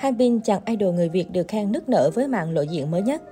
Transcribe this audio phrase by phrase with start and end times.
[0.00, 3.22] Hanbin, chàng idol người Việt được khen nức nở với màn lộ diện mới nhất.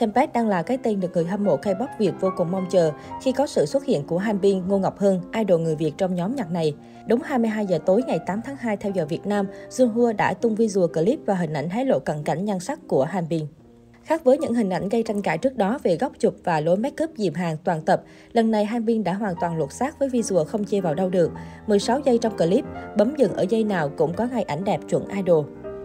[0.00, 2.90] Tempest đang là cái tên được người hâm mộ K-pop Việt vô cùng mong chờ
[3.22, 6.34] khi có sự xuất hiện của Hanbin, Ngô Ngọc Hưng, idol người Việt trong nhóm
[6.34, 6.74] nhạc này.
[7.06, 10.54] Đúng 22 giờ tối ngày 8 tháng 2 theo giờ Việt Nam, Junhua đã tung
[10.54, 13.46] video clip và hình ảnh hé lộ cận cảnh nhan sắc của Hanbin.
[14.04, 16.76] Khác với những hình ảnh gây tranh cãi trước đó về góc chụp và lối
[16.76, 18.02] make up dìm hàng toàn tập,
[18.32, 21.32] lần này Hanbin đã hoàn toàn lột xác với visual không chê vào đâu được.
[21.66, 22.64] 16 giây trong clip,
[22.96, 25.44] bấm dừng ở giây nào cũng có ngay ảnh đẹp chuẩn idol.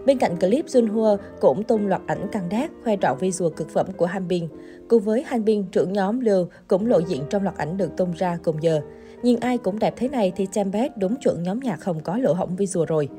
[0.10, 3.88] Bên cạnh clip, Junhua cũng tung loạt ảnh căng đát, khoe trọn visual cực phẩm
[3.98, 4.48] của Hanbin.
[4.88, 8.38] Cùng với Hanbin, trưởng nhóm Lưu cũng lộ diện trong loạt ảnh được tung ra
[8.44, 8.81] cùng giờ.
[9.23, 12.34] Nhưng ai cũng đẹp thế này thì Tempest đúng chuẩn nhóm nhạc không có lỗ
[12.34, 13.09] hổng visual rồi.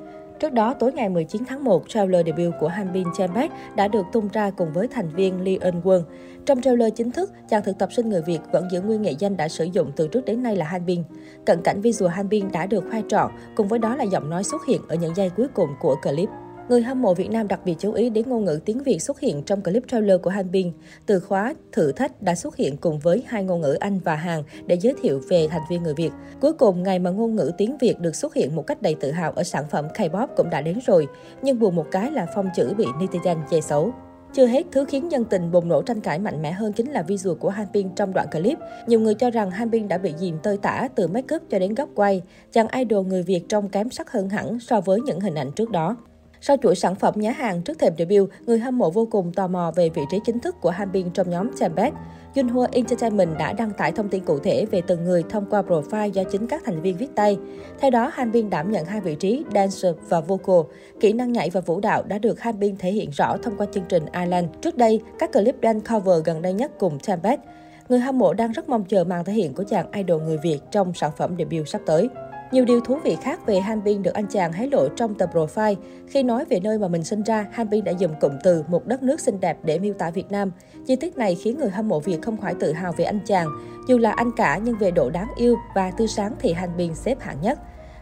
[0.41, 4.29] Trước đó, tối ngày 19 tháng 1, trailer debut của Hanbin Chambet đã được tung
[4.33, 6.03] ra cùng với thành viên Lee Eun Won.
[6.47, 9.37] Trong trailer chính thức, chàng thực tập sinh người Việt vẫn giữ nguyên nghệ danh
[9.37, 11.03] đã sử dụng từ trước đến nay là Hanbin.
[11.47, 14.67] Cận cảnh visual Hanbin đã được khoe trọn, cùng với đó là giọng nói xuất
[14.67, 16.29] hiện ở những giây cuối cùng của clip.
[16.71, 19.21] Người hâm mộ Việt Nam đặc biệt chú ý đến ngôn ngữ tiếng Việt xuất
[19.21, 20.73] hiện trong clip trailer của Hanbin.
[21.07, 24.43] Từ khóa thử thách đã xuất hiện cùng với hai ngôn ngữ Anh và Hàn
[24.67, 26.11] để giới thiệu về thành viên người Việt.
[26.41, 29.11] Cuối cùng, ngày mà ngôn ngữ tiếng Việt được xuất hiện một cách đầy tự
[29.11, 31.09] hào ở sản phẩm K-pop cũng đã đến rồi.
[31.43, 33.93] Nhưng buồn một cái là phong chữ bị netizen chê xấu.
[34.35, 37.03] Chưa hết, thứ khiến nhân tình bùng nổ tranh cãi mạnh mẽ hơn chính là
[37.03, 38.59] visual của Hanbin trong đoạn clip.
[38.87, 41.75] Nhiều người cho rằng Hanbin đã bị dìm tơi tả từ make up cho đến
[41.75, 42.23] góc quay.
[42.53, 45.71] Chàng idol người Việt trông kém sắc hơn hẳn so với những hình ảnh trước
[45.71, 45.97] đó.
[46.43, 49.47] Sau chuỗi sản phẩm nhá hàng trước thềm debut, người hâm mộ vô cùng tò
[49.47, 51.95] mò về vị trí chính thức của Hanbin trong nhóm Tempest.
[52.35, 56.09] Junhua Entertainment đã đăng tải thông tin cụ thể về từng người thông qua profile
[56.09, 57.39] do chính các thành viên viết tay.
[57.81, 60.73] Theo đó, Hanbin đảm nhận hai vị trí dancer và vocal.
[61.01, 63.85] Kỹ năng nhảy và vũ đạo đã được Hanbin thể hiện rõ thông qua chương
[63.89, 64.47] trình Island.
[64.61, 67.41] Trước đây, các clip dance cover gần đây nhất cùng Tempest.
[67.89, 70.59] Người hâm mộ đang rất mong chờ màn thể hiện của chàng idol người Việt
[70.71, 72.09] trong sản phẩm debut sắp tới.
[72.53, 75.75] Nhiều điều thú vị khác về Hanbin được anh chàng hé lộ trong tập profile.
[76.09, 79.03] Khi nói về nơi mà mình sinh ra, Hanbin đã dùng cụm từ một đất
[79.03, 80.53] nước xinh đẹp để miêu tả Việt Nam.
[80.87, 83.49] Chi tiết này khiến người hâm mộ Việt không khỏi tự hào về anh chàng.
[83.89, 87.21] Dù là anh cả nhưng về độ đáng yêu và tươi sáng thì Hanbin xếp
[87.21, 87.59] hạng nhất.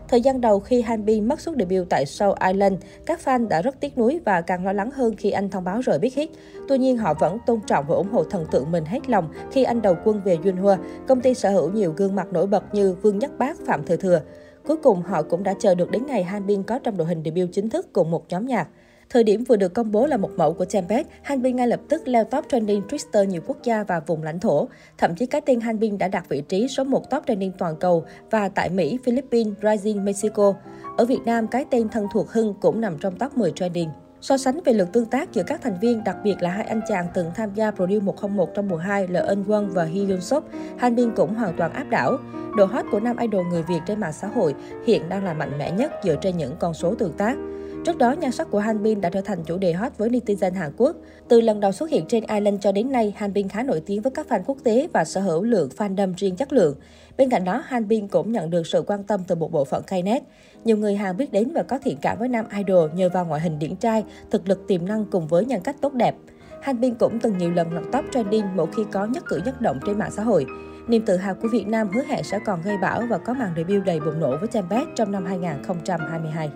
[0.09, 2.75] Thời gian đầu khi Hanbin mất suất debut tại show Island,
[3.07, 5.81] các fan đã rất tiếc nuối và càng lo lắng hơn khi anh thông báo
[5.81, 6.31] rời Big Hit.
[6.69, 9.65] Tuy nhiên, họ vẫn tôn trọng và ủng hộ thần tượng mình hết lòng khi
[9.65, 10.77] anh đầu quân về Junhua,
[11.09, 13.97] công ty sở hữu nhiều gương mặt nổi bật như Vương Nhất Bác, Phạm Thừa
[13.97, 14.21] Thừa.
[14.69, 17.49] Cuối cùng, họ cũng đã chờ được đến ngày Hanbin có trong đội hình debut
[17.53, 18.69] chính thức cùng một nhóm nhạc.
[19.11, 22.09] Thời điểm vừa được công bố là một mẫu của Tempest, Hanbin ngay lập tức
[22.09, 24.69] leo top trending Twitter nhiều quốc gia và vùng lãnh thổ.
[24.99, 28.05] Thậm chí cái tên Hanbin đã đạt vị trí số 1 top trending toàn cầu
[28.31, 30.55] và tại Mỹ, Philippines, Brazil, Mexico.
[30.97, 33.89] Ở Việt Nam, cái tên thân thuộc Hưng cũng nằm trong top 10 trending.
[34.21, 36.81] So sánh về lượt tương tác giữa các thành viên, đặc biệt là hai anh
[36.89, 40.21] chàng từng tham gia Produce 101 trong mùa 2 là Eun Won và Hee Yoon
[40.21, 40.45] Sop,
[40.79, 42.19] Hanbin cũng hoàn toàn áp đảo.
[42.57, 44.55] Độ hot của nam idol người Việt trên mạng xã hội
[44.87, 47.37] hiện đang là mạnh mẽ nhất dựa trên những con số tương tác.
[47.85, 50.73] Trước đó, nhan sắc của Hanbin đã trở thành chủ đề hot với netizen Hàn
[50.77, 50.97] Quốc.
[51.29, 54.11] Từ lần đầu xuất hiện trên Island cho đến nay, Hanbin khá nổi tiếng với
[54.11, 56.75] các fan quốc tế và sở hữu lượng fandom riêng chất lượng.
[57.17, 60.23] Bên cạnh đó, Hanbin cũng nhận được sự quan tâm từ một bộ phận Knet.
[60.65, 63.41] Nhiều người Hàn biết đến và có thiện cảm với nam idol nhờ vào ngoại
[63.41, 66.15] hình điển trai, thực lực tiềm năng cùng với nhân cách tốt đẹp.
[66.63, 69.79] Hanbin cũng từng nhiều lần lọt top trending mỗi khi có nhất cử nhất động
[69.87, 70.47] trên mạng xã hội.
[70.89, 73.53] Niềm tự hào của Việt Nam hứa hẹn sẽ còn gây bão và có màn
[73.57, 76.51] debut đầy bùng nổ với Tempest trong năm 2022.